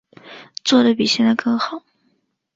[0.63, 1.83] 做得比现在更好